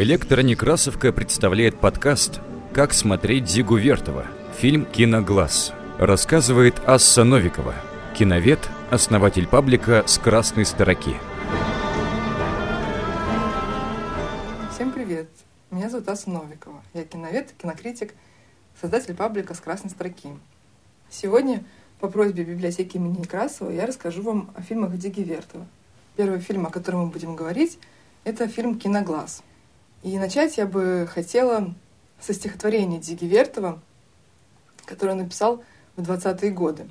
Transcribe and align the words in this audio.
Электронекрасовка 0.00 1.12
представляет 1.12 1.80
подкаст 1.80 2.40
«Как 2.72 2.92
смотреть 2.92 3.50
Зигу 3.50 3.74
Вертова» 3.74 4.28
Фильм 4.56 4.84
«Киноглаз». 4.84 5.72
Рассказывает 5.98 6.80
Асса 6.86 7.24
Новикова, 7.24 7.74
киновед, 8.16 8.60
основатель 8.92 9.48
паблика 9.48 10.04
«С 10.06 10.18
красной 10.18 10.66
строки». 10.66 11.16
Всем 14.72 14.92
привет! 14.92 15.28
Меня 15.72 15.90
зовут 15.90 16.08
Асса 16.08 16.30
Новикова. 16.30 16.80
Я 16.94 17.02
киновед, 17.02 17.52
кинокритик, 17.60 18.14
создатель 18.80 19.16
паблика 19.16 19.54
«С 19.54 19.58
красной 19.58 19.90
строки». 19.90 20.28
Сегодня 21.10 21.64
по 21.98 22.08
просьбе 22.08 22.44
библиотеки 22.44 22.98
имени 22.98 23.18
Некрасова 23.18 23.72
я 23.72 23.84
расскажу 23.84 24.22
вам 24.22 24.52
о 24.54 24.62
фильмах 24.62 24.96
Диги 24.96 25.22
Вертова. 25.22 25.66
Первый 26.14 26.38
фильм, 26.38 26.66
о 26.66 26.70
котором 26.70 27.00
мы 27.00 27.06
будем 27.08 27.34
говорить, 27.34 27.80
это 28.22 28.46
фильм 28.46 28.78
«Киноглаз». 28.78 29.42
И 30.02 30.18
начать 30.18 30.56
я 30.58 30.66
бы 30.66 31.08
хотела 31.12 31.74
со 32.20 32.32
стихотворения 32.32 32.98
Диги 32.98 33.24
Вертова 33.24 33.80
который 34.88 35.10
он 35.10 35.18
написал 35.18 35.62
в 35.96 36.02
20-е 36.02 36.50
годы. 36.50 36.88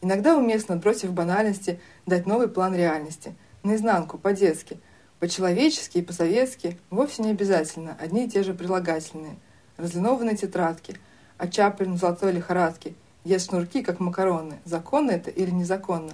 Иногда 0.00 0.36
уместно, 0.36 0.76
бросив 0.76 1.12
банальности, 1.12 1.80
дать 2.06 2.26
новый 2.26 2.48
план 2.48 2.74
реальности, 2.74 3.34
наизнанку, 3.62 4.16
по-детски, 4.16 4.78
по-человечески 5.18 5.98
и 5.98 6.02
по-советски, 6.02 6.78
вовсе 6.88 7.22
не 7.22 7.30
обязательно 7.30 7.96
одни 8.00 8.24
и 8.24 8.30
те 8.30 8.42
же 8.42 8.54
прилагательные, 8.54 9.36
разлинованные 9.76 10.36
тетрадки, 10.36 10.96
а 11.36 11.48
Чаплин 11.48 11.94
в 11.94 11.98
золотой 11.98 12.32
лихорадке, 12.32 12.94
ест 13.24 13.50
шнурки, 13.50 13.82
как 13.82 14.00
макароны, 14.00 14.58
законно 14.64 15.10
это 15.10 15.30
или 15.30 15.50
незаконно. 15.50 16.12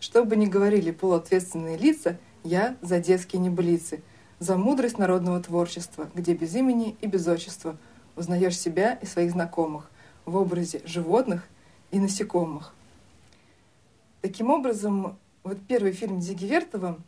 Что 0.00 0.24
бы 0.24 0.36
ни 0.36 0.46
говорили 0.46 0.90
полуответственные 0.90 1.76
лица, 1.76 2.16
я 2.44 2.76
за 2.80 3.00
детские 3.00 3.40
небылицы, 3.42 4.02
за 4.38 4.56
мудрость 4.56 4.98
народного 4.98 5.40
творчества, 5.40 6.10
где 6.14 6.34
без 6.34 6.54
имени 6.54 6.96
и 7.00 7.06
без 7.06 7.26
отчества 7.26 7.76
узнаешь 8.16 8.58
себя 8.58 8.94
и 8.94 9.06
своих 9.06 9.32
знакомых, 9.32 9.90
в 10.24 10.36
образе 10.36 10.82
животных 10.84 11.46
и 11.90 11.98
насекомых. 11.98 12.74
Таким 14.22 14.50
образом, 14.50 15.16
вот 15.44 15.58
первый 15.68 15.92
фильм 15.92 16.20
Зиги 16.20 16.46
Вертова, 16.46 16.98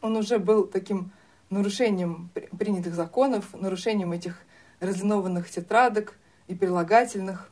он 0.00 0.16
уже 0.16 0.38
был 0.38 0.64
таким 0.64 1.10
нарушением 1.50 2.30
принятых 2.58 2.94
законов, 2.94 3.54
нарушением 3.54 4.12
этих 4.12 4.38
разлинованных 4.80 5.48
тетрадок 5.50 6.16
и 6.48 6.54
прилагательных. 6.54 7.50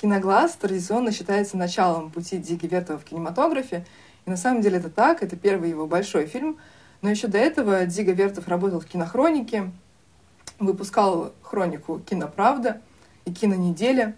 Киноглаз 0.00 0.56
традиционно 0.56 1.12
считается 1.12 1.56
началом 1.56 2.10
пути 2.10 2.38
Диги 2.38 2.66
Вертова 2.66 2.98
в 2.98 3.04
кинематографе. 3.04 3.84
И 4.24 4.30
на 4.30 4.36
самом 4.36 4.62
деле 4.62 4.78
это 4.78 4.90
так, 4.90 5.22
это 5.22 5.36
первый 5.36 5.70
его 5.70 5.86
большой 5.86 6.26
фильм. 6.26 6.58
Но 7.02 7.10
еще 7.10 7.28
до 7.28 7.38
этого 7.38 7.84
Дига 7.84 8.12
Вертов 8.12 8.48
работал 8.48 8.80
в 8.80 8.86
кинохронике, 8.86 9.70
выпускал 10.58 11.32
хронику 11.42 11.98
«Киноправда», 11.98 12.80
и 13.24 13.32
кинонеделя. 13.32 14.16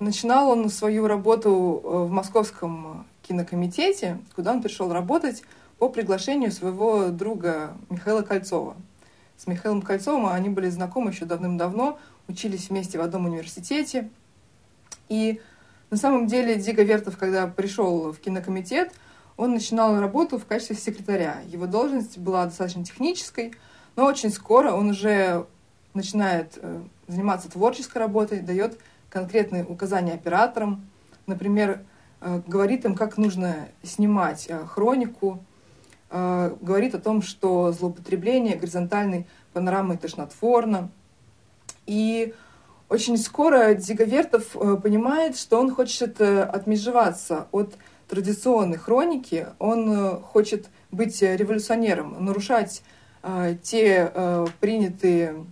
Начинал 0.00 0.50
он 0.50 0.68
свою 0.68 1.06
работу 1.06 1.80
э, 1.82 1.88
в 2.04 2.10
Московском 2.10 3.06
кинокомитете, 3.22 4.18
куда 4.34 4.52
он 4.52 4.62
пришел 4.62 4.92
работать 4.92 5.42
по 5.78 5.88
приглашению 5.88 6.52
своего 6.52 7.08
друга 7.08 7.76
Михаила 7.88 8.22
Кольцова. 8.22 8.76
С 9.36 9.46
Михаилом 9.46 9.82
Кольцовым 9.82 10.26
они 10.26 10.48
были 10.48 10.68
знакомы 10.68 11.10
еще 11.10 11.24
давным-давно, 11.24 11.98
учились 12.28 12.68
вместе 12.68 12.98
в 12.98 13.02
одном 13.02 13.26
университете. 13.26 14.10
И 15.08 15.40
на 15.90 15.96
самом 15.96 16.26
деле 16.26 16.56
Дига 16.56 16.82
Вертов, 16.82 17.16
когда 17.16 17.46
пришел 17.46 18.12
в 18.12 18.18
кинокомитет, 18.18 18.92
он 19.36 19.52
начинал 19.52 19.98
работу 20.00 20.38
в 20.38 20.46
качестве 20.46 20.76
секретаря. 20.76 21.38
Его 21.48 21.66
должность 21.66 22.18
была 22.18 22.44
достаточно 22.44 22.84
технической, 22.84 23.54
но 23.96 24.04
очень 24.06 24.30
скоро 24.30 24.72
он 24.72 24.90
уже 24.90 25.46
начинает 25.92 26.58
э, 26.60 26.82
заниматься 27.08 27.50
творческой 27.50 27.98
работой, 27.98 28.40
дает 28.40 28.78
конкретные 29.08 29.64
указания 29.64 30.12
операторам, 30.12 30.88
например, 31.26 31.84
э, 32.20 32.42
говорит 32.46 32.84
им, 32.84 32.94
как 32.94 33.16
нужно 33.16 33.68
снимать 33.82 34.46
э, 34.48 34.64
хронику, 34.66 35.42
говорит 36.10 36.94
о 36.94 37.00
том, 37.00 37.22
что 37.22 37.72
злоупотребление 37.72 38.54
горизонтальной 38.54 39.26
панорамой 39.52 39.96
тошнотворно. 39.96 40.90
И 41.86 42.34
очень 42.88 43.18
скоро 43.18 43.74
Дзиговертов 43.74 44.52
понимает, 44.80 45.36
что 45.36 45.58
он 45.58 45.74
хочет 45.74 46.20
отмежеваться 46.20 47.48
от 47.50 47.74
традиционной 48.14 48.78
хроники, 48.78 49.46
он 49.58 50.20
хочет 50.20 50.68
быть 50.90 51.20
революционером, 51.20 52.24
нарушать 52.24 52.82
те 53.62 54.12
принятые 54.60 55.44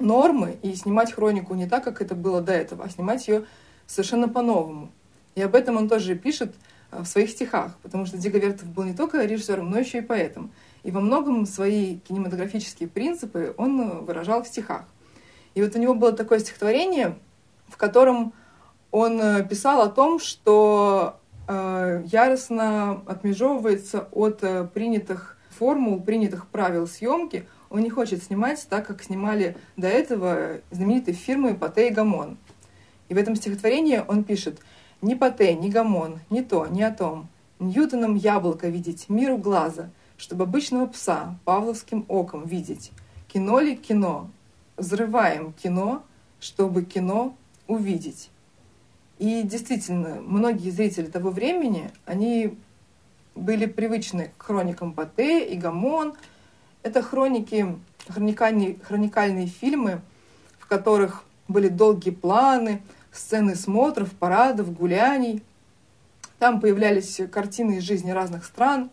нормы 0.00 0.58
и 0.62 0.74
снимать 0.74 1.12
хронику 1.12 1.54
не 1.54 1.68
так, 1.68 1.84
как 1.84 2.00
это 2.00 2.14
было 2.14 2.40
до 2.40 2.52
этого, 2.52 2.84
а 2.84 2.88
снимать 2.88 3.28
ее 3.28 3.44
совершенно 3.86 4.28
по-новому. 4.28 4.90
И 5.34 5.42
об 5.42 5.54
этом 5.54 5.76
он 5.76 5.88
тоже 5.88 6.14
пишет 6.14 6.54
э, 6.90 7.02
в 7.02 7.06
своих 7.06 7.30
стихах, 7.30 7.76
потому 7.82 8.06
что 8.06 8.18
Диго 8.18 8.38
Вертов 8.38 8.68
был 8.68 8.84
не 8.84 8.94
только 8.94 9.24
режиссером, 9.24 9.70
но 9.70 9.78
еще 9.78 9.98
и 9.98 10.02
поэтом. 10.02 10.50
И 10.82 10.90
во 10.90 11.00
многом 11.00 11.46
свои 11.46 11.98
кинематографические 11.98 12.88
принципы 12.88 13.54
он 13.56 13.80
э, 13.80 14.00
выражал 14.00 14.42
в 14.42 14.48
стихах. 14.48 14.84
И 15.54 15.62
вот 15.62 15.74
у 15.74 15.78
него 15.78 15.94
было 15.94 16.12
такое 16.12 16.38
стихотворение, 16.38 17.18
в 17.68 17.76
котором 17.76 18.32
он 18.90 19.20
э, 19.20 19.46
писал 19.48 19.82
о 19.82 19.88
том, 19.88 20.18
что 20.18 21.16
э, 21.16 21.21
яростно 21.48 23.02
отмежевывается 23.06 24.08
от 24.12 24.40
принятых 24.72 25.36
формул, 25.50 26.00
принятых 26.00 26.46
правил 26.48 26.86
съемки, 26.86 27.46
он 27.70 27.80
не 27.80 27.90
хочет 27.90 28.22
снимать 28.22 28.66
так, 28.68 28.86
как 28.86 29.02
снимали 29.02 29.56
до 29.76 29.88
этого 29.88 30.60
знаменитые 30.70 31.14
фирмы 31.14 31.54
Пате 31.54 31.88
и 31.88 31.90
Гамон. 31.90 32.36
И 33.08 33.14
в 33.14 33.16
этом 33.16 33.34
стихотворении 33.34 34.02
он 34.06 34.24
пишет 34.24 34.60
«Ни 35.00 35.14
Пате, 35.14 35.54
ни 35.54 35.70
Гамон, 35.70 36.20
ни 36.30 36.40
то, 36.42 36.66
ни 36.66 36.82
о 36.82 36.90
том. 36.90 37.28
Ньютоном 37.58 38.14
яблоко 38.14 38.68
видеть, 38.68 39.08
миру 39.08 39.38
глаза, 39.38 39.90
чтобы 40.16 40.44
обычного 40.44 40.86
пса 40.86 41.36
павловским 41.44 42.04
оком 42.08 42.44
видеть. 42.44 42.92
Кино 43.32 43.60
ли 43.60 43.76
кино? 43.76 44.30
Взрываем 44.76 45.52
кино, 45.52 46.02
чтобы 46.40 46.82
кино 46.84 47.34
увидеть». 47.66 48.30
И 49.22 49.44
действительно, 49.44 50.20
многие 50.20 50.70
зрители 50.70 51.06
того 51.06 51.30
времени, 51.30 51.92
они 52.06 52.58
были 53.36 53.66
привычны 53.66 54.32
к 54.36 54.42
хроникам 54.42 54.92
Пате 54.94 55.46
и 55.46 55.56
Гамон– 55.56 56.14
это 56.82 57.02
хроники, 57.02 57.78
хроникальные, 58.08 58.80
хроникальные 58.82 59.46
фильмы, 59.46 60.00
в 60.58 60.66
которых 60.66 61.22
были 61.46 61.68
долгие 61.68 62.10
планы, 62.10 62.82
сцены 63.12 63.54
смотров, 63.54 64.10
парадов, 64.10 64.76
гуляний. 64.76 65.44
Там 66.40 66.60
появлялись 66.60 67.20
картины 67.30 67.76
из 67.76 67.84
жизни 67.84 68.10
разных 68.10 68.44
стран. 68.44 68.90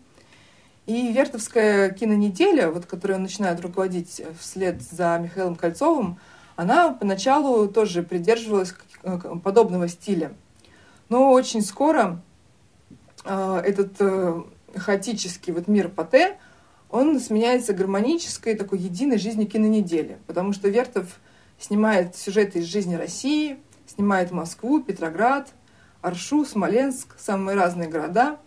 И 0.85 1.11
Вертовская 1.11 1.89
кинонеделя, 1.89 2.69
вот, 2.69 2.85
которую 2.85 3.17
он 3.17 3.23
начинает 3.23 3.59
руководить 3.61 4.21
вслед 4.39 4.79
за 4.83 5.17
Михаилом 5.17 5.55
Кольцовым, 5.55 6.19
она 6.55 6.91
поначалу 6.91 7.67
тоже 7.67 8.03
придерживалась 8.03 8.75
подобного 9.43 9.87
стиля. 9.87 10.33
Но 11.09 11.31
очень 11.31 11.61
скоро 11.61 12.21
э, 13.25 13.61
этот 13.65 13.93
э, 13.99 14.43
хаотический 14.75 15.53
вот 15.53 15.67
мир 15.67 15.89
Пате– 15.89 16.37
он 16.89 17.19
сменяется 17.19 17.73
гармонической, 17.73 18.55
такой 18.55 18.79
единой 18.79 19.19
жизнью 19.19 19.47
кинонедели, 19.47 20.17
потому 20.25 20.53
что 20.53 20.69
Вертов 20.69 21.19
снимает 21.59 22.15
сюжеты 22.15 22.59
из 22.59 22.65
жизни 22.65 22.95
России, 22.95 23.59
снимает 23.85 24.31
Москву, 24.31 24.81
Петроград, 24.81 25.49
Аршу, 26.01 26.45
Смоленск, 26.45 27.15
самые 27.19 27.55
разные 27.55 27.89
города. 27.89 28.39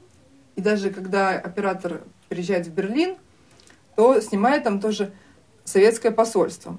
И 0.56 0.60
даже 0.60 0.90
когда 0.90 1.30
оператор 1.30 2.02
приезжает 2.28 2.66
в 2.66 2.72
Берлин, 2.72 3.16
то 3.94 4.20
снимает 4.20 4.64
там 4.64 4.80
тоже 4.80 5.12
советское 5.64 6.10
посольство. 6.10 6.78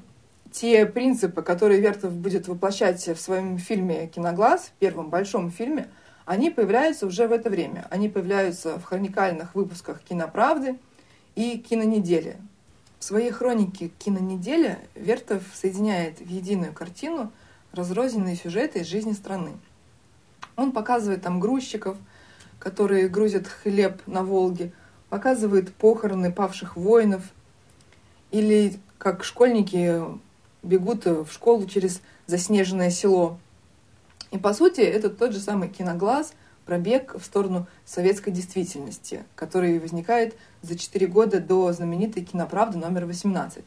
Те 0.54 0.86
принципы, 0.86 1.42
которые 1.42 1.82
Вертов 1.82 2.14
будет 2.14 2.48
воплощать 2.48 3.06
в 3.06 3.20
своем 3.20 3.58
фильме 3.58 4.08
«Киноглаз», 4.08 4.68
в 4.68 4.72
первом 4.80 5.10
большом 5.10 5.50
фильме, 5.50 5.90
они 6.26 6.52
появляются 6.52 7.08
уже 7.08 7.28
в 7.28 7.32
это 7.32 7.50
время. 7.50 7.88
Они 7.90 8.08
появляются 8.08 8.80
в 8.80 8.84
хроникальных 8.84 9.56
выпусках 9.56 10.02
«Киноправды», 10.04 10.78
и 11.36 11.58
кинонедели. 11.58 12.38
В 13.00 13.04
своей 13.04 13.32
хронике 13.32 13.90
«Кинонеделя» 14.00 14.80
Вертов 14.96 15.44
соединяет 15.54 16.20
в 16.20 16.30
единую 16.30 16.74
картину 16.74 17.32
разрозненные 17.72 18.36
сюжеты 18.36 18.80
из 18.80 18.88
жизни 18.88 19.14
страны. 19.14 19.54
Он 20.56 20.72
показывает 20.72 21.24
там 21.24 21.40
грузчиков, 21.40 21.98
которые 22.60 23.10
грузят 23.10 23.48
хлеб 23.48 24.02
на 24.06 24.24
Волге, 24.24 24.72
показывает 25.10 25.74
похороны 25.74 26.32
павших 26.32 26.78
воинов, 26.78 27.24
или 28.32 28.80
как 29.00 29.24
школьники 29.24 30.02
бегут 30.64 31.06
в 31.06 31.28
школу 31.32 31.66
через 31.68 32.02
заснеженное 32.26 32.90
село. 32.90 33.38
И 34.32 34.38
по 34.38 34.54
сути 34.54 34.82
это 34.82 35.10
тот 35.10 35.34
же 35.34 35.40
самый 35.40 35.70
киноглаз 35.70 36.34
пробег 36.66 37.16
в 37.16 37.24
сторону 37.24 37.68
советской 37.86 38.32
действительности, 38.32 39.24
который 39.36 39.80
возникает 39.80 40.36
за 40.62 40.78
4 40.78 41.06
года 41.08 41.40
до 41.40 41.72
знаменитой 41.74 42.24
киноправды 42.24 42.78
номер 42.78 43.06
18. 43.06 43.64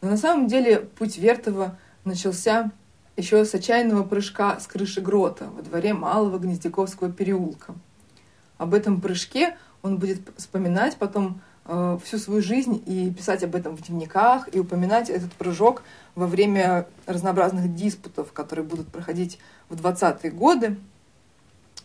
Но 0.00 0.10
на 0.10 0.16
самом 0.16 0.46
деле 0.46 0.80
путь 0.80 1.18
Вертова 1.18 1.78
начался 2.04 2.70
еще 3.16 3.44
с 3.44 3.54
отчаянного 3.54 4.04
прыжка 4.04 4.58
с 4.60 4.66
крыши 4.66 5.00
грота 5.00 5.50
во 5.50 5.62
дворе 5.62 5.92
Малого 5.92 6.38
Гнездяковского 6.38 7.12
переулка. 7.12 7.74
Об 8.56 8.72
этом 8.72 9.00
прыжке 9.00 9.56
он 9.82 9.98
будет 9.98 10.20
вспоминать 10.36 10.96
потом 10.96 11.42
э, 11.70 11.98
всю 12.04 12.18
свою 12.18 12.42
жизнь 12.42 12.82
и 12.84 13.10
писать 13.10 13.44
об 13.44 13.54
этом 13.54 13.76
в 13.76 13.82
дневниках, 13.82 14.52
и 14.52 14.58
упоминать 14.58 15.08
этот 15.08 15.32
прыжок 15.32 15.82
во 16.16 16.26
время 16.26 16.86
разнообразных 17.06 17.74
диспутов, 17.74 18.32
которые 18.32 18.64
будут 18.64 18.88
проходить 18.88 19.38
в 19.68 19.74
20-е 19.74 20.32
годы. 20.32 20.76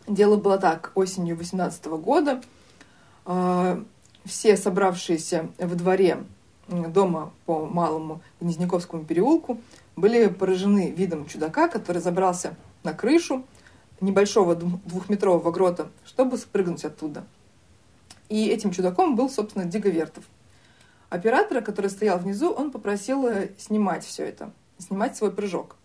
Дело 0.08 0.38
было 0.38 0.58
так, 0.58 0.92
осенью 0.96 1.38
18 1.38 1.86
года 1.86 2.42
э, 3.26 3.84
все 4.26 4.58
собравшиеся 4.58 5.50
в 5.60 5.76
дворе 5.76 6.24
дома 6.68 7.32
по 7.46 7.66
Малому 7.66 8.22
Гнезняковскому 8.42 9.06
переулку 9.06 9.60
были 9.96 10.28
поражены 10.28 10.92
видом 10.92 11.28
чудака, 11.28 11.68
который 11.68 12.02
забрался 12.02 12.56
на 12.84 12.94
крышу 12.94 13.46
небольшого 14.02 14.56
двухметрового 14.56 15.52
грота, 15.52 15.88
чтобы 16.06 16.38
спрыгнуть 16.38 16.84
оттуда. 16.84 17.24
И 18.30 18.48
этим 18.48 18.72
чудаком 18.72 19.16
был, 19.16 19.30
собственно, 19.30 19.66
Диговертов. 19.66 20.24
Оператора, 21.10 21.62
который 21.62 21.90
стоял 21.90 22.18
внизу, 22.18 22.52
он 22.52 22.72
попросил 22.72 23.28
э, 23.28 23.50
снимать 23.58 24.04
все 24.04 24.26
это, 24.26 24.52
снимать 24.78 25.16
свой 25.16 25.32
прыжок. 25.32 25.76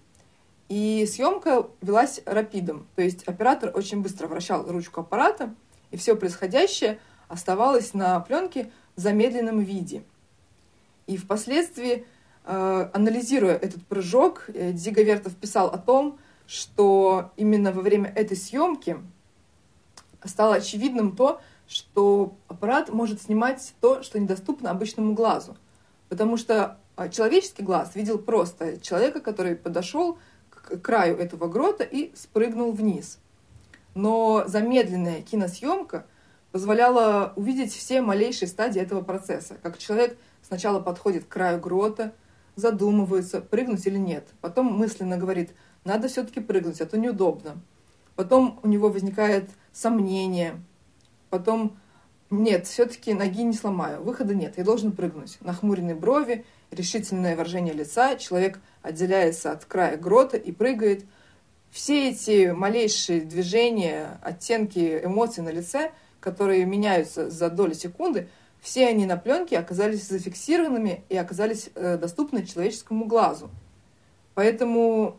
И 0.69 1.07
съемка 1.07 1.67
велась 1.83 2.21
рапидом, 2.25 2.87
то 2.95 3.03
есть 3.03 3.25
оператор 3.25 3.73
очень 3.75 4.03
быстро 4.03 4.29
вращал 4.29 4.71
ручку 4.71 5.01
аппарата, 5.01 5.55
и 5.91 5.97
все 5.97 6.15
происходящее 6.17 7.01
оставалось 7.29 7.93
на 7.93 8.19
пленке 8.21 8.71
в 8.97 9.01
замедленном 9.01 9.61
виде. 9.61 10.05
И 11.07 11.17
впоследствии 11.17 12.07
Э, 12.45 12.91
анализируя 12.95 13.55
этот 13.55 13.87
прыжок, 13.87 14.47
э, 14.49 14.73
Дига 14.73 15.03
Вертов 15.03 15.37
писал 15.37 15.69
о 15.69 15.79
том, 15.79 16.19
что 16.47 17.31
именно 17.37 17.71
во 17.71 17.83
время 17.83 18.13
этой 18.17 18.37
съемки 18.37 18.99
стало 20.25 20.57
очевидным 20.57 21.15
то, 21.15 21.41
что 21.71 22.35
аппарат 22.49 22.93
может 22.93 23.23
снимать 23.23 23.75
то, 23.81 24.03
что 24.03 24.19
недоступно 24.19 24.71
обычному 24.71 25.15
глазу. 25.15 25.57
Потому 26.09 26.37
что 26.37 26.79
а, 26.97 27.09
человеческий 27.09 27.63
глаз 27.63 27.95
видел 27.95 28.19
просто 28.19 28.81
человека, 28.81 29.21
который 29.21 29.55
подошел 29.55 30.19
к 30.51 30.79
краю 30.79 31.17
этого 31.17 31.47
грота 31.47 31.85
и 31.85 32.13
спрыгнул 32.17 32.73
вниз. 32.73 33.19
Но 33.95 34.43
замедленная 34.49 35.23
киносъемка 35.23 36.07
позволяла 36.51 37.33
увидеть 37.37 37.73
все 37.73 38.03
малейшие 38.03 38.49
стадии 38.49 38.83
этого 38.83 39.03
процесса. 39.03 39.57
Как 39.63 39.79
человек 39.79 40.19
сначала 40.43 40.81
подходит 40.81 41.25
к 41.25 41.29
краю 41.29 41.61
грота, 41.61 42.13
задумывается, 42.57 43.41
прыгнуть 43.41 43.87
или 43.87 43.97
нет. 43.97 44.27
Потом 44.41 44.67
мысленно 44.67 45.17
говорит, 45.17 45.51
надо 45.85 46.09
все-таки 46.09 46.41
прыгнуть, 46.41 46.81
а 46.81 46.87
то 46.87 46.99
неудобно. 46.99 47.63
Потом 48.17 48.59
у 48.65 48.67
него 48.67 48.89
возникает 48.89 49.49
сомнение. 49.73 50.61
Потом, 51.31 51.79
нет, 52.29 52.67
все-таки 52.67 53.15
ноги 53.15 53.43
не 53.43 53.55
сломаю, 53.55 54.03
выхода 54.03 54.35
нет, 54.35 54.59
я 54.59 54.65
должен 54.65 54.93
прыгнуть. 54.93 55.39
Нахмуренные 55.41 55.95
брови, 55.95 56.45
решительное 56.71 57.37
выражение 57.37 57.73
лица, 57.73 58.17
человек 58.17 58.61
отделяется 58.83 59.53
от 59.53 59.65
края 59.65 59.97
грота 59.97 60.37
и 60.37 60.53
прыгает. 60.53 61.05
Все 61.71 62.11
эти 62.11 62.51
малейшие 62.51 63.21
движения, 63.21 64.19
оттенки 64.23 65.01
эмоций 65.05 65.43
на 65.43 65.51
лице, 65.51 65.93
которые 66.19 66.65
меняются 66.67 67.31
за 67.31 67.49
доли 67.49 67.75
секунды– 67.75 68.29
все 68.61 68.89
они 68.89 69.07
на 69.07 69.17
пленке 69.17 69.59
оказались 69.59 70.07
зафиксированными 70.07 71.05
и 71.09 71.17
оказались 71.17 71.71
э, 71.75 71.97
доступны 71.97 72.45
человеческому 72.45 73.07
глазу. 73.07 73.51
Поэтому 74.35 75.19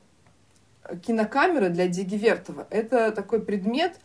кинокамера 1.06 1.70
для 1.70 1.88
Дигивертова– 1.88 2.68
это 2.70 3.12
такой 3.12 3.42
предмет, 3.42 4.00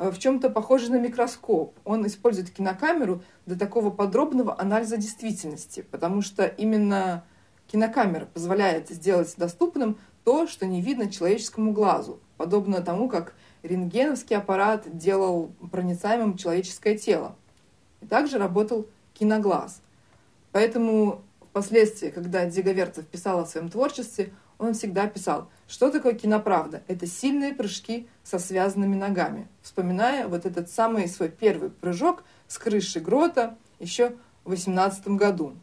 в 0.00 0.18
чем-то 0.18 0.48
похожий 0.48 0.88
на 0.88 0.98
микроскоп. 0.98 1.78
Он 1.84 2.06
использует 2.06 2.50
кинокамеру 2.50 3.22
для 3.44 3.56
такого 3.56 3.90
подробного 3.90 4.58
анализа 4.58 4.96
действительности, 4.96 5.82
потому 5.90 6.22
что 6.22 6.46
именно 6.46 7.24
кинокамера 7.66 8.24
позволяет 8.24 8.88
сделать 8.88 9.34
доступным 9.36 9.98
то, 10.24 10.46
что 10.46 10.66
не 10.66 10.80
видно 10.80 11.10
человеческому 11.10 11.72
глазу, 11.72 12.18
подобно 12.38 12.80
тому, 12.80 13.08
как 13.10 13.34
рентгеновский 13.62 14.36
аппарат 14.36 14.96
делал 14.96 15.50
проницаемым 15.70 16.38
человеческое 16.38 16.96
тело. 16.96 17.36
И 18.00 18.06
также 18.06 18.38
работал 18.38 18.86
киноглаз. 19.12 19.82
Поэтому 20.52 21.20
впоследствии, 21.50 22.08
когда 22.08 22.46
Диговерцев 22.46 23.06
писал 23.06 23.40
о 23.40 23.46
своем 23.46 23.68
творчестве, 23.68 24.32
он 24.60 24.74
всегда 24.74 25.06
писал, 25.06 25.50
что 25.66 25.90
такое 25.90 26.12
киноправда? 26.12 26.82
Это 26.86 27.06
сильные 27.06 27.54
прыжки 27.54 28.06
со 28.22 28.38
связанными 28.38 28.94
ногами. 28.94 29.48
Вспоминая 29.62 30.28
вот 30.28 30.46
этот 30.46 30.70
самый 30.70 31.08
свой 31.08 31.28
первый 31.28 31.70
прыжок 31.70 32.22
с 32.46 32.58
крыши 32.58 33.00
грота 33.00 33.56
еще 33.78 34.16
в 34.44 34.50
18 34.50 35.08
году. 35.08 35.56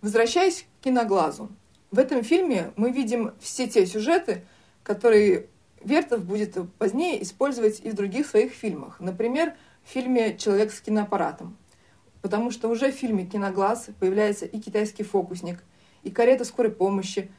Возвращаясь 0.00 0.62
к 0.62 0.84
киноглазу. 0.84 1.48
В 1.90 1.98
этом 1.98 2.22
фильме 2.22 2.72
мы 2.76 2.90
видим 2.90 3.32
все 3.40 3.66
те 3.66 3.86
сюжеты, 3.86 4.44
которые 4.82 5.46
Вертов 5.84 6.24
будет 6.24 6.56
позднее 6.78 7.22
использовать 7.22 7.80
и 7.80 7.90
в 7.90 7.94
других 7.94 8.26
своих 8.26 8.52
фильмах. 8.52 9.00
Например, 9.00 9.54
в 9.84 9.90
фильме 9.90 10.36
«Человек 10.36 10.72
с 10.72 10.80
киноаппаратом» 10.80 11.56
потому 12.22 12.52
что 12.52 12.68
уже 12.68 12.90
в 12.90 12.94
фильме 12.94 13.26
«Киноглаз» 13.26 13.88
появляется 13.98 14.46
и 14.46 14.60
китайский 14.60 15.02
фокусник, 15.02 15.62
и 16.04 16.10
карета 16.10 16.44
скорой 16.44 16.70
помощи, 16.70 17.30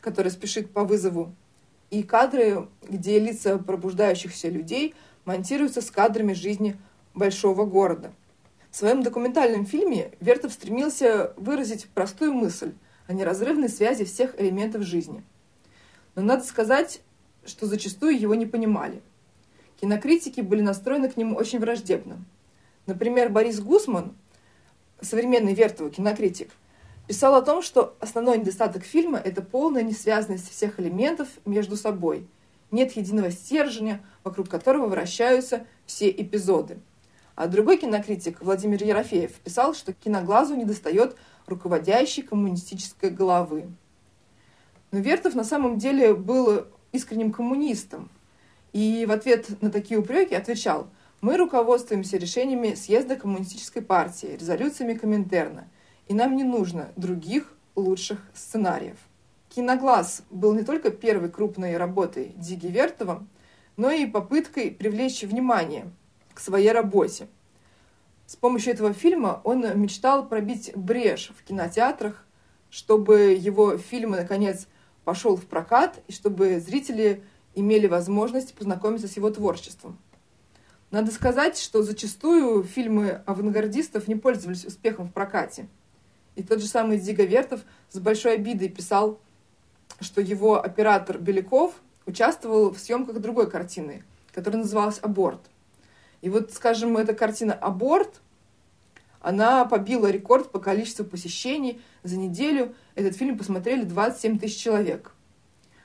которая 0.00 0.32
спешит 0.32 0.70
по 0.70 0.84
вызову, 0.84 1.34
и 1.90 2.02
кадры, 2.02 2.68
где 2.82 3.18
лица 3.18 3.58
пробуждающихся 3.58 4.48
людей 4.48 4.94
монтируются 5.24 5.80
с 5.80 5.90
кадрами 5.90 6.32
жизни 6.32 6.76
большого 7.14 7.64
города. 7.64 8.12
В 8.70 8.76
своем 8.76 9.02
документальном 9.02 9.64
фильме 9.66 10.10
Вертов 10.20 10.52
стремился 10.52 11.32
выразить 11.36 11.86
простую 11.86 12.32
мысль 12.32 12.72
о 13.06 13.12
неразрывной 13.12 13.68
связи 13.68 14.04
всех 14.04 14.40
элементов 14.40 14.82
жизни. 14.82 15.22
Но 16.16 16.22
надо 16.22 16.44
сказать, 16.44 17.00
что 17.44 17.66
зачастую 17.66 18.18
его 18.18 18.34
не 18.34 18.46
понимали. 18.46 19.00
Кинокритики 19.80 20.40
были 20.40 20.60
настроены 20.60 21.08
к 21.08 21.16
нему 21.16 21.36
очень 21.36 21.60
враждебно– 21.60 22.24
Например, 22.86 23.30
Борис 23.30 23.60
Гусман, 23.60 24.14
современный 25.00 25.54
Вертовый 25.54 25.90
кинокритик, 25.90 26.50
писал 27.06 27.34
о 27.34 27.42
том, 27.42 27.62
что 27.62 27.96
основной 28.00 28.38
недостаток 28.38 28.84
фильма– 28.84 29.18
это 29.24 29.42
полная 29.42 29.82
несвязанность 29.82 30.50
всех 30.50 30.80
элементов 30.80 31.28
между 31.44 31.76
собой. 31.76 32.26
Нет 32.70 32.96
единого 32.96 33.30
стержня, 33.30 34.02
вокруг 34.24 34.48
которого 34.48 34.86
вращаются 34.86 35.66
все 35.86 36.10
эпизоды. 36.10 36.78
А 37.36 37.46
другой 37.46 37.78
кинокритик, 37.78 38.40
Владимир 38.42 38.82
Ерофеев, 38.82 39.32
писал, 39.32 39.74
что 39.74 39.92
киноглазу 39.92 40.54
недостает 40.54 41.16
руководящей 41.46 42.22
коммунистической 42.22 43.10
головы. 43.10 43.68
Но 44.92 45.00
Вертов 45.00 45.34
на 45.34 45.44
самом 45.44 45.78
деле 45.78 46.14
был 46.14 46.66
искренним 46.92 47.32
коммунистом. 47.32 48.08
И 48.72 49.04
в 49.06 49.12
ответ 49.12 49.60
на 49.62 49.70
такие 49.70 49.98
упреки 49.98 50.34
отвечал– 50.34 50.88
мы 51.24 51.38
руководствуемся 51.38 52.18
решениями 52.18 52.74
съезда 52.74 53.16
коммунистической 53.16 53.80
партии, 53.80 54.36
резолюциями 54.38 54.92
Коминтерна, 54.92 55.66
и 56.08 56.14
нам 56.14 56.36
не 56.36 56.44
нужно 56.44 56.90
других 56.96 57.52
лучших 57.76 58.20
сценариев. 58.34 58.96
«Киноглаз» 59.48 60.22
был 60.30 60.52
не 60.54 60.64
только 60.64 60.90
первой 60.90 61.30
крупной 61.30 61.76
работой 61.76 62.32
Диги 62.36 62.66
Вертова, 62.66 63.26
но 63.76 63.90
и 63.90 64.06
попыткой 64.06 64.70
привлечь 64.70 65.22
внимание 65.22 65.90
к 66.32 66.40
своей 66.40 66.72
работе. 66.72 67.28
С 68.26 68.36
помощью 68.36 68.72
этого 68.72 68.92
фильма 68.92 69.40
он 69.44 69.64
мечтал 69.80 70.26
пробить 70.26 70.72
брешь 70.74 71.30
в 71.36 71.44
кинотеатрах, 71.44 72.24
чтобы 72.70 73.34
его 73.38 73.78
фильм, 73.78 74.12
наконец, 74.12 74.66
пошел 75.04 75.36
в 75.36 75.44
прокат, 75.44 76.02
и 76.08 76.12
чтобы 76.12 76.58
зрители 76.58 77.22
имели 77.54 77.86
возможность 77.86 78.54
познакомиться 78.54 79.06
с 79.06 79.16
его 79.16 79.30
творчеством. 79.30 79.98
Надо 80.90 81.12
сказать, 81.12 81.58
что 81.58 81.82
зачастую 81.82 82.62
фильмы 82.64 83.22
авангардистов 83.26 84.08
не 84.08 84.16
пользовались 84.16 84.64
успехом 84.64 85.08
в 85.08 85.12
прокате. 85.12 85.68
И 86.36 86.42
тот 86.42 86.60
же 86.60 86.66
самый 86.66 86.98
Дига 86.98 87.24
Вертов 87.24 87.60
с 87.90 87.98
большой 87.98 88.34
обидой 88.34 88.68
писал, 88.68 89.20
что 90.00 90.20
его 90.20 90.62
оператор 90.62 91.18
Беляков 91.18 91.74
участвовал 92.06 92.70
в 92.72 92.78
съемках 92.78 93.20
другой 93.20 93.50
картины, 93.50 94.02
которая 94.32 94.62
называлась 94.62 94.98
«Аборт». 95.00 95.40
И 96.20 96.28
вот, 96.28 96.52
скажем, 96.52 96.96
эта 96.96 97.14
картина 97.14 97.54
«Аборт», 97.54 98.20
она 99.20 99.64
побила 99.64 100.10
рекорд 100.10 100.50
по 100.50 100.58
количеству 100.58 101.04
посещений. 101.04 101.80
За 102.02 102.16
неделю 102.16 102.74
этот 102.94 103.16
фильм 103.16 103.38
посмотрели 103.38 103.84
27 103.84 104.38
тысяч 104.38 104.60
человек. 104.60 105.12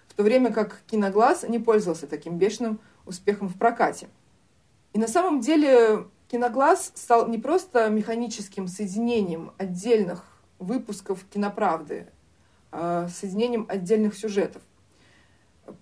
В 0.08 0.14
то 0.14 0.24
время 0.24 0.52
как 0.52 0.82
«Киноглаз» 0.88 1.44
не 1.44 1.60
пользовался 1.60 2.08
таким 2.08 2.38
бешеным 2.38 2.80
успехом 3.06 3.48
в 3.48 3.58
прокате– 3.58 4.10
И 4.94 5.00
на 5.00 5.08
самом 5.08 5.40
деле 5.40 6.08
киноглаз 6.30 6.92
стал 6.96 7.28
не 7.28 7.38
просто 7.38 7.90
механическим 7.90 8.68
соединением 8.68 9.52
отдельных 9.58 10.26
выпусков 10.60 11.26
киноправды, 11.26 12.08
а 12.72 13.08
соединением 13.08 13.66
отдельных 13.68 14.16
сюжетов. 14.16 14.62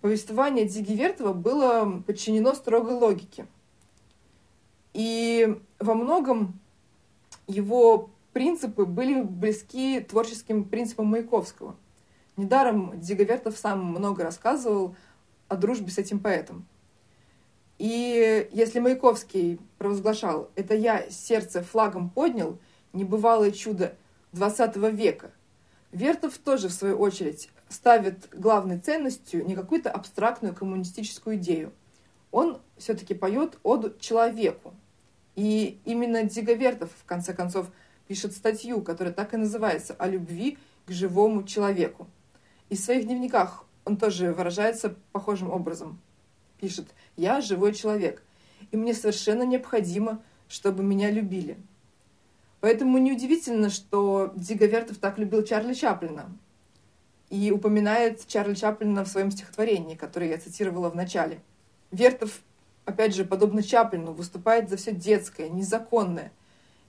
Повествование 0.02 0.68
Диги 0.68 0.94
Вертова 0.94 1.34
было 1.34 2.02
подчинено 2.06 2.54
строгой 2.54 2.96
логике. 2.96 3.48
И 4.94 5.60
во 5.80 5.94
многом 5.94 6.60
его 7.48 8.10
принципы 8.34 8.86
были 8.86 9.22
близки 9.22 10.00
творческим 10.00 10.64
принципам 10.64 11.08
Маяковского. 11.08 11.76
Недаром 12.36 13.00
Диговертов 13.00 13.58
сам 13.58 13.84
много 13.84 14.24
рассказывал 14.24 14.96
о 15.48 15.56
дружбе 15.56 15.90
с 15.90 15.98
этим 15.98 16.20
поэтом. 16.20 16.66
И 17.80 18.48
если 18.52 18.80
Маяковский 18.80 19.60
провозглашал 19.78 20.50
«это 20.56 20.76
я 20.76 21.10
сердце 21.10 21.64
флагом 21.64 22.10
поднял, 22.10 22.58
небывалое 22.94 23.52
чудо 23.52 23.96
XX 24.42 24.92
века», 24.92 25.32
Вертов 25.92 26.38
тоже, 26.38 26.68
в 26.68 26.74
свою 26.74 26.98
очередь, 26.98 27.50
ставит 27.70 28.30
главной 28.34 28.80
ценностью 28.80 29.46
не 29.46 29.56
какую-то 29.56 29.90
абстрактную 29.90 30.54
коммунистическую 30.54 31.38
идею. 31.38 31.74
Он 32.32 32.62
все-таки 32.78 33.14
поет 33.14 33.58
оду 33.64 33.96
человеку. 34.00 34.74
И 35.36 35.80
именно 35.86 36.24
Дига 36.24 36.54
Вертов, 36.54 36.92
в 37.00 37.06
конце 37.06 37.34
концов, 37.34 37.72
пишет 38.08 38.34
статью, 38.34 38.82
которая 38.82 39.14
так 39.14 39.34
и 39.34 39.38
называется 39.38 39.96
«О 39.98 40.08
любви 40.08 40.58
к 40.86 40.92
живому 40.92 41.44
человеку». 41.44 42.08
И 42.70 42.76
в 42.76 42.80
своих 42.80 43.06
дневниках 43.06 43.66
он 43.86 43.98
тоже 43.98 44.34
выражается 44.34 44.96
похожим 45.14 45.50
образом. 45.52 46.02
Пишет 46.60 46.88
«Я 47.16 47.40
живой 47.40 47.74
человек, 47.74 48.24
и 48.72 48.78
мне 48.78 48.94
совершенно 48.94 49.44
необходимо, 49.44 50.22
чтобы 50.50 50.84
меня 50.84 51.12
любили». 51.12 51.58
Поэтому 52.60 52.98
неудивительно, 52.98 53.70
что 53.70 54.32
Дига 54.36 54.66
Вертов 54.66 54.98
так 54.98 55.18
любил 55.18 55.44
Чарли 55.44 55.74
Чаплина 55.74 56.36
и 57.30 57.52
упоминает 57.52 58.26
Чарли 58.26 58.56
Чаплина 58.56 59.04
в 59.04 59.08
своем 59.08 59.32
стихотворении, 59.32 59.96
которое 59.96 60.32
я 60.32 60.38
цитировала 60.38 60.90
в 60.90 60.96
начале. 60.96 61.42
Вертов, 61.92 62.42
опять 62.86 63.16
же, 63.16 63.26
подобно 63.26 63.62
Чаплину, 63.62 64.14
выступает 64.14 64.70
за 64.70 64.78
все 64.78 64.92
детское, 64.92 65.50
незаконное. 65.50 66.32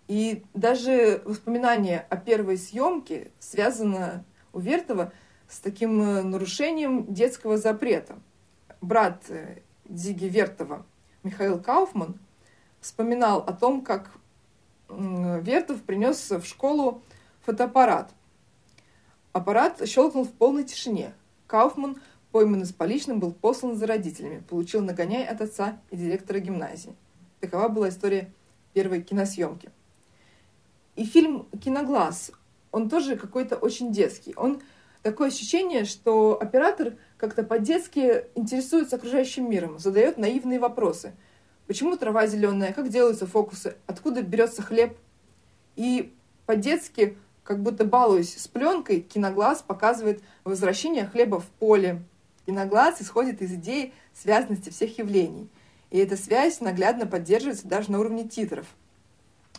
И 0.07 0.43
даже 0.55 1.23
воспоминание 1.27 2.07
о 2.09 2.17
первой 2.17 2.57
съемке 2.57 3.31
связано 3.39 4.25
у 4.55 4.61
Вертова 4.61 5.13
с 5.49 5.61
таким 5.61 6.01
э, 6.01 6.23
нарушением 6.23 7.13
детского 7.13 7.59
запрета. 7.59 8.19
Брат 8.81 9.25
э, 9.29 9.59
Диги 9.85 10.25
Вертова, 10.25 10.87
Михаил 11.25 11.61
Кауфман, 11.61 12.19
вспоминал 12.81 13.41
о 13.41 13.53
том, 13.53 13.83
как 13.83 14.13
Вертов 14.89 15.83
принес 15.83 16.31
в 16.31 16.45
школу 16.45 17.03
фотоаппарат. 17.45 18.11
Аппарат 19.33 19.87
щелкнул 19.87 20.25
в 20.25 20.33
полной 20.33 20.65
тишине. 20.65 21.13
Кауфман, 21.47 22.01
пойманный 22.33 22.67
с 22.67 22.73
поличным, 22.73 23.21
был 23.21 23.33
послан 23.33 23.77
за 23.77 23.87
родителями, 23.87 24.43
получил 24.49 24.83
нагоняй 24.83 25.25
от 25.27 25.41
отца 25.41 25.79
и 25.91 25.97
директора 25.97 26.39
гимназии. 26.39 26.95
Такова 27.41 27.69
была 27.69 27.91
история 27.91 28.33
первой 28.73 29.03
киносъемки. 29.03 29.71
И 30.97 31.05
фильм 31.05 31.47
«Киноглаз», 31.63 32.33
он 32.73 32.89
тоже 32.89 33.17
какой-то 33.17 33.57
очень 33.57 33.93
детский. 33.93 34.35
Он 34.37 34.61
такое 35.03 35.29
ощущение, 35.29 35.85
что 35.85 36.37
оператор 36.41 36.97
как-то 37.17 37.45
по-детски 37.45 38.25
интересуется 38.35 38.97
окружающим 38.97 39.49
миром, 39.49 39.79
задает 39.79 40.19
наивные 40.19 40.59
вопросы– 40.59 41.13
Почему 41.69 41.99
трава 41.99 42.27
зеленая? 42.27 42.73
Как 42.73 42.89
делаются 42.89 43.27
фокусы? 43.27 43.77
Откуда 43.87 44.23
берется 44.23 44.63
хлеб? 44.63 44.97
И 45.77 46.15
по-детски, 46.47 47.19
как 47.45 47.63
будто 47.63 47.85
балуясь 47.85 48.39
с 48.39 48.49
пленкой, 48.49 49.03
киноглаз 49.03 49.61
показывает 49.61 50.23
возвращение 50.45 51.05
хлеба 51.05 51.41
в 51.41 51.45
поле. 51.45 52.03
Киноглаз 52.47 53.03
исходит 53.03 53.43
из 53.43 53.53
идеи 53.53 53.93
связанности 54.15 54.71
всех 54.71 54.97
явлений. 54.97 55.47
И 55.91 55.99
эта 55.99 56.17
связь 56.17 56.63
наглядно 56.63 57.07
поддерживается 57.07 57.69
даже 57.69 57.93
на 57.93 58.01
уровне 58.01 58.27
титров. 58.27 58.65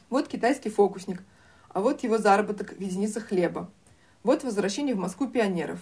Вот 0.10 0.28
китайский 0.28 0.72
фокусник, 0.72 1.22
а 1.68 1.80
вот 1.80 2.02
его 2.02 2.18
заработок 2.18 2.74
в 2.76 2.82
единицах 2.82 3.28
хлеба. 3.28 3.70
Вот 4.24 4.44
возвращение 4.44 4.96
в 4.96 5.00
Москву 5.00 5.28
пионеров, 5.28 5.80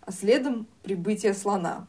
а 0.00 0.10
следом 0.10 0.66
прибытие 0.82 1.32
слона. 1.32 1.86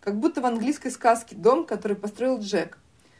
Как 0.00 0.18
будто 0.18 0.40
в 0.40 0.46
английской 0.46 0.88
сказке 0.88 1.36
«Дом, 1.36 1.66
который 1.66 1.94
построил 1.94 2.38
Джек», 2.38 2.78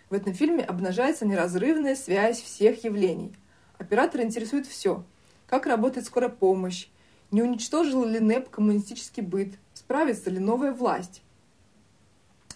в 0.08 0.14
этом 0.14 0.34
фильме 0.34 0.62
обнажается 0.62 1.26
неразрывная 1.26 1.96
связь 1.96 2.40
всех 2.40 2.84
явлений. 2.84 3.32
Оператора 3.78 4.22
интересует 4.22 4.66
все. 4.66 5.04
Как 5.46 5.66
работает 5.66 6.06
скорая 6.06 6.30
помощь, 6.30 6.88
не 7.30 7.42
уничтожил 7.42 8.04
ли 8.04 8.20
НЭП 8.20 8.48
коммунистический 8.48 9.22
быт, 9.22 9.54
справится 9.74 10.30
ли 10.30 10.38
новая 10.38 10.72
власть. 10.72 11.22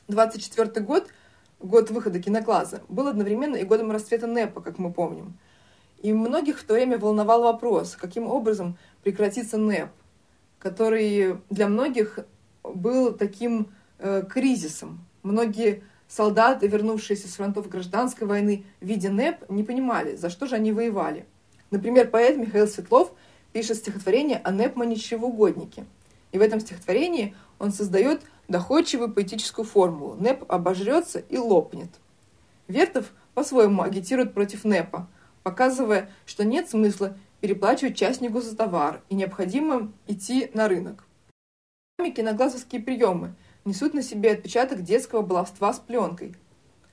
24 0.08 0.84
год, 0.84 1.08
год 1.58 1.90
выхода 1.90 2.20
кинокласса, 2.20 2.82
был 2.88 3.08
одновременно 3.08 3.56
и 3.56 3.64
годом 3.64 3.90
расцвета 3.90 4.26
НЭПа, 4.26 4.60
как 4.60 4.78
мы 4.78 4.92
помним. 4.92 5.34
И 6.02 6.12
многих 6.12 6.58
в 6.58 6.64
то 6.64 6.74
время 6.74 6.98
волновал 6.98 7.42
вопрос, 7.42 7.96
каким 7.96 8.26
образом 8.26 8.78
прекратится 9.02 9.58
НЭП, 9.58 9.90
который 10.58 11.38
для 11.50 11.68
многих 11.68 12.20
был 12.62 13.12
таким 13.12 13.68
э, 13.98 14.22
кризисом. 14.28 15.04
Многие 15.22 15.82
Солдаты, 16.10 16.66
вернувшиеся 16.66 17.28
с 17.28 17.34
фронтов 17.34 17.68
гражданской 17.68 18.26
войны, 18.26 18.64
видя 18.80 19.10
НЭП, 19.10 19.48
не 19.48 19.62
понимали, 19.62 20.16
за 20.16 20.28
что 20.28 20.46
же 20.46 20.56
они 20.56 20.72
воевали. 20.72 21.24
Например, 21.70 22.10
поэт 22.10 22.36
Михаил 22.36 22.66
Светлов 22.66 23.12
пишет 23.52 23.76
стихотворение 23.76 24.38
о 24.42 24.50
НЭП-маничевоугоднике. 24.50 25.84
И 26.32 26.38
в 26.38 26.42
этом 26.42 26.58
стихотворении 26.58 27.36
он 27.60 27.70
создает 27.70 28.22
доходчивую 28.48 29.12
поэтическую 29.12 29.64
формулу 29.64 30.16
«НЭП 30.18 30.50
обожрется 30.50 31.20
и 31.20 31.38
лопнет». 31.38 31.90
Вертов 32.66 33.12
по-своему 33.34 33.82
агитирует 33.82 34.34
против 34.34 34.64
НЭПа, 34.64 35.08
показывая, 35.44 36.10
что 36.26 36.44
нет 36.44 36.68
смысла 36.68 37.16
переплачивать 37.40 37.96
частнику 37.96 38.40
за 38.40 38.56
товар 38.56 39.00
и 39.10 39.14
необходимо 39.14 39.92
идти 40.08 40.50
на 40.54 40.66
рынок. 40.66 41.04
Киноглазовские 41.98 42.82
приемы– 42.82 43.36
несут 43.64 43.94
на 43.94 44.02
себе 44.02 44.32
отпечаток 44.32 44.82
детского 44.82 45.22
баловства 45.22 45.72
с 45.72 45.78
пленкой. 45.78 46.34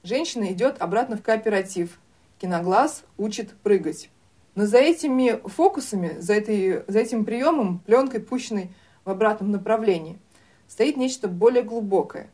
Женщина 0.04 0.52
идет 0.52 0.82
обратно 0.82 1.18
в 1.18 1.22
кооператив. 1.22 2.00
Киноглаз 2.40 3.04
учит 3.18 3.56
прыгать. 3.64 4.10
Но 4.56 4.66
за 4.66 4.78
этими 4.78 5.40
фокусами, 5.48 6.18
за, 6.20 6.34
этой, 6.34 6.84
за 6.88 7.00
этим 7.00 7.26
приемом, 7.26 7.80
пленкой, 7.80 8.22
пущенной 8.22 8.72
в 9.06 9.10
обратном 9.10 9.52
направлении, 9.52 10.20
стоит 10.68 10.98
нечто 10.98 11.28
более 11.28 11.64
глубокое. 11.64 12.30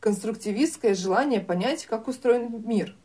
Конструктивистское 0.00 0.94
желание 0.94 1.40
понять, 1.40 1.86
как 1.86 2.08
устроен 2.08 2.66
мир. 2.66 2.96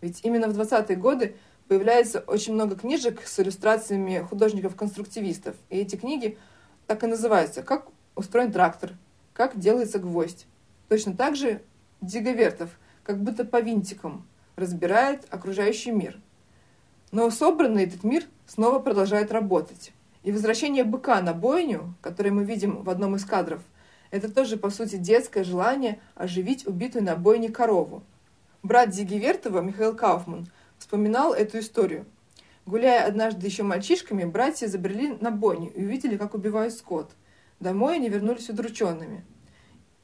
Ведь 0.00 0.20
именно 0.24 0.48
в 0.48 0.60
20-е 0.60 0.96
годы 0.96 1.36
появляется 1.68 2.20
очень 2.20 2.54
много 2.54 2.76
книжек 2.76 3.22
с 3.26 3.40
иллюстрациями 3.40 4.18
художников-конструктивистов. 4.28 5.56
И 5.70 5.78
эти 5.78 5.96
книги 5.96 6.38
так 6.86 7.02
и 7.02 7.06
называются 7.06 7.62
«Как 7.62 7.88
устроен 8.14 8.52
трактор», 8.52 8.92
как 9.34 9.58
делается 9.58 9.98
гвоздь. 9.98 10.46
Точно 10.88 11.14
так 11.14 11.36
же 11.36 11.60
Диговертов, 12.00 12.70
как 13.02 13.22
будто 13.22 13.44
по 13.44 13.60
винтикам, 13.60 14.26
разбирает 14.56 15.26
окружающий 15.28 15.90
мир. 15.90 16.18
Но 17.10 17.28
собранный 17.30 17.84
этот 17.84 18.04
мир 18.04 18.24
снова 18.46 18.78
продолжает 18.78 19.32
работать. 19.32 19.92
И 20.22 20.32
возвращение 20.32 20.84
быка 20.84 21.20
на 21.20 21.34
бойню, 21.34 21.94
которое 22.00 22.30
мы 22.30 22.44
видим 22.44 22.82
в 22.82 22.88
одном 22.88 23.16
из 23.16 23.24
кадров, 23.24 23.60
это 24.10 24.32
тоже, 24.32 24.56
по 24.56 24.70
сути, 24.70 24.96
детское 24.96 25.44
желание 25.44 26.00
оживить 26.14 26.66
убитую 26.66 27.04
на 27.04 27.16
бойне 27.16 27.50
корову. 27.50 28.02
Брат 28.62 28.90
Дигивертова, 28.90 29.60
Михаил 29.60 29.94
Кауфман, 29.94 30.46
вспоминал 30.78 31.34
эту 31.34 31.58
историю. 31.58 32.06
Гуляя 32.64 33.06
однажды 33.06 33.46
еще 33.46 33.62
мальчишками, 33.62 34.24
братья 34.24 34.68
забрели 34.68 35.16
на 35.20 35.30
бойню 35.30 35.70
и 35.74 35.84
увидели, 35.84 36.16
как 36.16 36.34
убивают 36.34 36.72
скот– 36.72 37.10
Домой 37.64 37.94
они 37.94 38.10
вернулись 38.10 38.50
удрученными. 38.50 39.24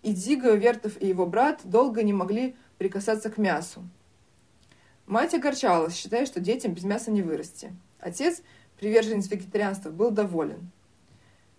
И 0.00 0.14
Дзига, 0.14 0.54
Вертов 0.54 0.98
и 0.98 1.06
его 1.06 1.26
брат 1.26 1.60
долго 1.62 2.02
не 2.02 2.14
могли 2.14 2.56
прикасаться 2.78 3.28
к 3.28 3.36
мясу. 3.36 3.86
Мать 5.04 5.34
огорчалась, 5.34 5.94
считая, 5.94 6.24
что 6.24 6.40
детям 6.40 6.72
без 6.72 6.84
мяса 6.84 7.10
не 7.10 7.20
вырасти. 7.20 7.76
Отец, 7.98 8.40
приверженец 8.78 9.28
вегетарианства, 9.30 9.90
был 9.90 10.10
доволен. 10.10 10.70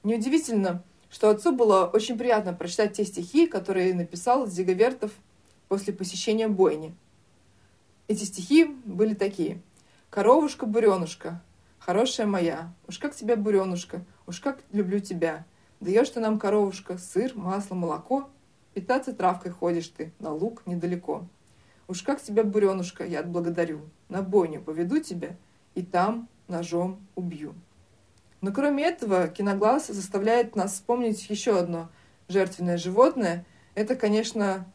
Неудивительно, 0.01 0.83
что 1.11 1.29
отцу 1.29 1.51
было 1.51 1.85
очень 1.85 2.17
приятно 2.17 2.53
прочитать 2.53 2.93
те 2.93 3.05
стихи, 3.05 3.45
которые 3.45 3.93
написал 3.93 4.47
Дзига 4.47 4.73
Вертов 4.73 5.11
после 5.67 5.93
посещения 5.93 6.47
бойни. 6.47 6.95
Эти 8.07 8.23
стихи 8.23 8.65
были 8.85 9.13
такие. 9.13 9.61
«Коровушка, 10.09 10.65
буренушка, 10.65 11.43
хорошая 11.77 12.25
моя, 12.25 12.73
уж 12.87 12.97
как 12.97 13.15
тебя, 13.15 13.35
буренушка, 13.35 14.03
уж 14.25 14.39
как 14.39 14.63
люблю 14.71 14.99
тебя, 14.99 15.45
Даешь 15.81 16.11
ты 16.11 16.19
нам, 16.19 16.37
коровушка, 16.37 16.99
сыр, 16.99 17.33
масло, 17.35 17.73
молоко, 17.73 18.29
питаться 18.75 19.13
травкой 19.13 19.51
ходишь 19.51 19.87
ты, 19.87 20.13
на 20.19 20.31
луг 20.31 20.61
недалеко. 20.67 21.25
Уж 21.87 22.03
как 22.03 22.21
тебя, 22.21 22.43
буренушка, 22.43 23.03
я 23.03 23.21
отблагодарю. 23.21 23.81
На 24.07 24.21
бойню 24.21 24.61
поведу 24.61 24.99
тебя 24.99 25.35
и 25.73 25.81
там 25.81 26.29
ножом 26.47 26.99
убью. 27.15 27.55
Но 28.41 28.53
кроме 28.53 28.83
этого, 28.83 29.27
киноглаз 29.27 29.87
заставляет 29.87 30.55
нас 30.55 30.73
вспомнить 30.73 31.27
еще 31.31 31.57
одно 31.57 31.89
жертвенное 32.27 32.77
животное. 32.77 33.43
Это, 33.73 33.95
конечно, 33.95 34.71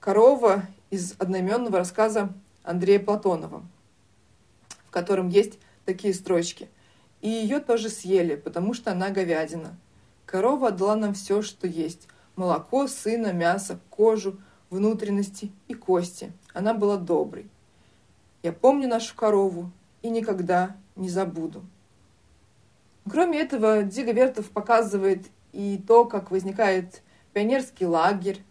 корова 0.00 0.62
из 0.88 1.14
одноименного 1.18 1.76
рассказа 1.76 2.32
Андрея 2.62 3.00
Платонова, 3.00 3.62
в 4.86 4.90
котором 4.90 5.28
есть 5.28 5.58
такие 5.84 6.14
строчки. 6.14 6.70
И 7.20 7.28
ее 7.28 7.60
тоже 7.60 7.90
съели, 7.90 8.34
потому 8.34 8.72
что 8.72 8.92
она 8.92 9.10
говядина. 9.10 9.76
Корова 10.32 10.68
отдала 10.68 10.96
нам 10.96 11.12
все, 11.12 11.42
что 11.42 11.66
есть. 11.66 12.08
Молоко, 12.36 12.86
сына, 12.86 13.34
мясо, 13.34 13.78
кожу, 13.90 14.40
внутренности 14.70 15.52
и 15.68 15.74
кости. 15.74 16.32
Она 16.54 16.72
была 16.72 16.96
доброй. 16.96 17.50
Я 18.42 18.54
помню 18.54 18.88
нашу 18.88 19.14
корову 19.14 19.70
и 20.00 20.08
никогда 20.08 20.74
не 20.96 21.10
забуду. 21.10 21.62
Кроме 23.10 23.40
этого, 23.40 23.82
Дига 23.82 24.12
Вертов 24.12 24.48
показывает 24.48 25.26
и 25.52 25.78
то, 25.86 26.06
как 26.06 26.30
возникает 26.30 27.02
пионерский 27.34 27.84
лагерь. 27.84 28.42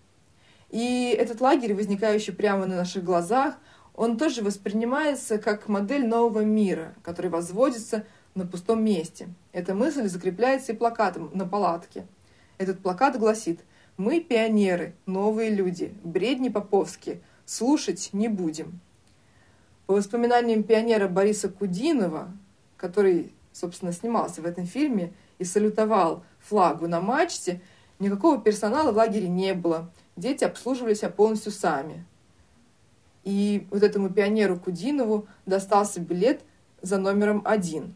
И 0.69 1.15
этот 1.17 1.41
лагерь, 1.41 1.73
возникающий 1.73 2.31
прямо 2.31 2.67
на 2.67 2.75
наших 2.75 3.03
глазах, 3.03 3.55
он 3.95 4.19
тоже 4.19 4.43
воспринимается 4.43 5.39
как 5.39 5.67
модель 5.67 6.05
нового 6.05 6.41
мира, 6.41 6.93
который 7.01 7.31
возводится 7.31 8.05
на 8.35 8.45
пустом 8.45 8.83
месте. 8.83 9.29
Эта 9.51 9.73
мысль 9.73 10.07
закрепляется 10.07 10.71
и 10.71 10.75
плакатом 10.75 11.29
на 11.33 11.45
палатке. 11.45 12.05
Этот 12.57 12.79
плакат 12.79 13.17
гласит 13.19 13.61
«Мы 13.97 14.21
пионеры, 14.21 14.93
новые 15.05 15.50
люди, 15.50 15.93
бредни 16.03 16.50
поповские, 16.50 17.21
слушать 17.45 18.09
не 18.13 18.27
будем». 18.27 18.79
По 19.85 19.93
воспоминаниям 19.93 20.63
пионера 20.63 21.07
Бориса 21.07 21.50
Кудинова, 21.50 22.31
который 22.77 23.33
собственно, 23.53 23.91
снимался 23.91 24.41
в 24.41 24.45
этом 24.45 24.65
фильме 24.65 25.13
и 25.39 25.43
салютовал 25.43 26.23
флагу 26.39 26.88
на 26.88 27.01
мачте, 27.01 27.61
никакого 28.00 28.39
персонала 28.39 28.91
в 28.91 28.97
лагере 28.97 29.27
не 29.27 29.53
было. 29.53 29.91
Дети 30.15 30.43
обслуживали 30.43 30.93
себя 30.93 31.09
полностью 31.09 31.51
сами. 31.51 32.05
И 33.23 33.67
вот 33.69 33.83
этому 33.83 34.09
пионеру 34.09 34.59
Кудинову 34.59 35.27
достался 35.45 36.00
билет 36.00 36.41
за 36.81 36.97
номером 36.97 37.41
один. 37.45 37.95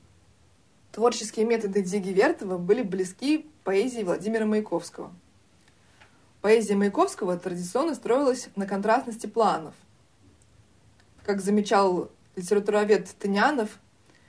Творческие 0.96 1.46
методы 1.46 1.82
Диги 1.82 2.12
Вертова 2.12 2.58
были 2.58 2.82
близки 2.82 3.50
поэзии 3.66 4.02
Владимира 4.02 4.46
Маяковского. 4.46 5.12
Поэзия 6.40 6.75
Маяковского 6.75 7.38
традиционно 7.38 7.96
строилась 7.96 8.48
на 8.56 8.66
контрастности 8.66 9.28
планов. 9.28 9.74
Как 11.25 11.42
замечал 11.42 12.10
литературовед 12.38 13.10
Тынянов, 13.20 13.78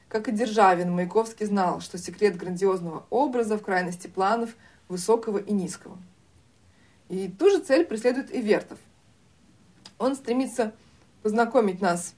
как 0.09 0.27
и 0.27 0.33
Державин, 0.33 0.91
Маяковский 0.91 1.47
знал, 1.47 1.81
что 1.81 1.99
секрет 1.99 2.37
грандиозного 2.37 3.07
образа 3.11 3.59
в 3.59 3.63
крайности 3.63 4.09
планов 4.09 4.57
высокого 4.89 5.39
и 5.39 5.53
низкого. 5.53 5.97
И 7.09 7.29
ту 7.29 7.49
же 7.49 7.61
цель 7.61 7.85
преследует 7.85 8.35
и 8.35 8.43
Вертов. 8.43 8.81
Он 9.99 10.17
стремится 10.17 10.75
познакомить 11.23 11.81
нас 11.81 12.17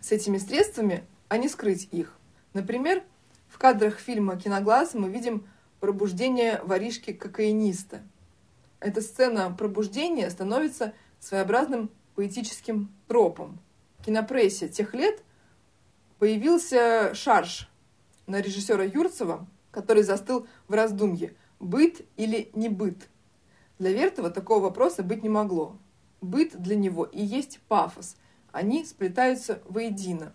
с 0.00 0.10
этими 0.10 0.38
средствами, 0.38 1.04
а 1.28 1.36
не 1.36 1.48
скрыть 1.48 1.86
их. 1.92 2.18
Например, 2.54 3.04
в 3.48 3.58
кадрах 3.58 3.98
фильма 3.98 4.36
«Киноглаз» 4.36 4.94
мы 4.94 5.08
видим 5.08 5.46
пробуждение 5.80 6.60
воришки-кокаиниста. 6.64 8.02
Эта 8.80 9.00
сцена 9.00 9.50
пробуждения 9.50 10.28
становится 10.30 10.92
своеобразным 11.20 11.90
поэтическим 12.14 12.92
тропом. 13.08 13.58
В 13.98 14.04
кинопрессе 14.04 14.68
тех 14.68 14.94
лет– 14.94 15.22
появился 16.24 17.14
шарж 17.14 17.68
на 18.26 18.40
режиссера 18.40 18.82
Юрцева, 18.82 19.46
который 19.70 20.02
застыл 20.02 20.46
в 20.68 20.72
раздумье, 20.72 21.34
быт 21.60 22.00
или 22.16 22.48
не 22.54 22.70
быт. 22.70 23.08
Для 23.78 23.92
Вертова 23.92 24.30
такого 24.30 24.62
вопроса 24.62 25.02
быть 25.02 25.22
не 25.22 25.28
могло. 25.28 25.76
Быт 26.22 26.58
для 26.58 26.76
него 26.76 27.04
и 27.04 27.22
есть 27.22 27.60
пафос. 27.68 28.16
Они 28.52 28.86
сплетаются 28.86 29.60
воедино. 29.68 30.32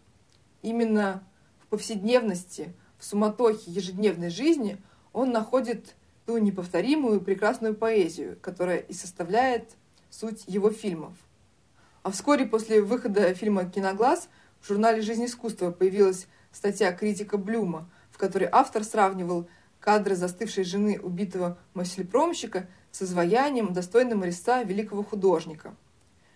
Именно 0.61 1.23
в 1.57 1.65
повседневности, 1.65 2.75
в 2.99 3.05
суматохе 3.05 3.71
ежедневной 3.71 4.29
жизни 4.29 4.77
он 5.13 5.31
находит 5.31 5.95
ту 6.25 6.37
неповторимую 6.37 7.21
прекрасную 7.21 7.73
поэзию, 7.73 8.37
которая 8.41 8.77
и 8.77 8.93
составляет 8.93 9.71
суть 10.09 10.43
его 10.45 10.69
фильмов. 10.69 11.13
А 12.03 12.11
вскоре 12.11 12.45
после 12.45 12.81
выхода 12.81 13.33
фильма 13.33 13.65
«Киноглаз» 13.65 14.29
В 14.61 14.67
журнале 14.67 15.01
«Жизнь 15.01 15.25
искусства» 15.25 15.71
появилась 15.71 16.27
статья 16.51 16.91
критика 16.91 17.37
Блюма, 17.37 17.89
в 18.11 18.17
которой 18.17 18.49
автор 18.51 18.83
сравнивал 18.83 19.47
кадры 19.79 20.15
застывшей 20.15 20.65
жены 20.65 20.99
убитого 21.01 21.57
маслепромщика 21.73 22.67
с 22.91 23.01
изваянием, 23.01 23.73
достойным 23.73 24.23
резца 24.23 24.61
великого 24.63 25.03
художника. 25.03 25.75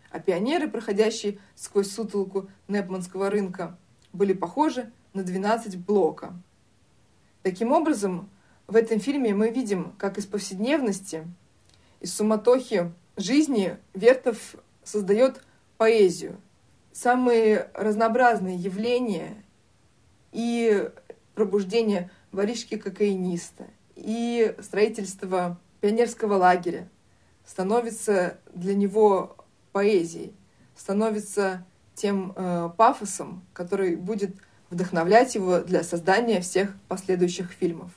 А 0.09 0.19
пионеры, 0.19 0.69
проходящие 0.69 1.39
сквозь 1.55 1.91
сутолку 1.91 2.49
Непманского 2.67 3.29
рынка, 3.29 3.77
были 4.13 4.33
похожи 4.33 4.91
на 5.13 5.23
12 5.23 5.77
блока. 5.77 6.33
Таким 7.43 7.71
образом, 7.71 8.29
в 8.67 8.75
этом 8.75 8.99
фильме 8.99 9.35
мы 9.35 9.49
видим, 9.49 9.93
как 9.99 10.17
из 10.17 10.25
повседневности, 10.25 11.27
из 11.99 12.13
суматохи 12.13 12.91
жизни 13.17 13.77
Вертов 13.93 14.55
создает 14.83 15.43
поэзию– 15.77 16.39
самые 16.93 17.69
разнообразные 17.73 18.55
явления 18.55 19.43
и 20.31 20.89
пробуждение 21.35 22.11
воришки-кокаиниста, 22.31 23.67
и 23.95 24.55
строительство 24.61 25.59
пионерского 25.81 26.35
лагеря 26.35 26.87
становится 27.45 28.37
для 28.53 28.75
него 28.75 29.35
поэзией, 29.71 30.33
становится 30.75 31.65
тем 31.95 32.33
э, 32.35 32.69
пафосом, 32.77 33.43
который 33.53 33.95
будет 33.95 34.35
вдохновлять 34.73 35.35
его 35.35 35.59
для 35.59 35.83
создания 35.83 36.41
всех 36.41 36.75
последующих 36.87 37.51
фильмов. 37.51 37.91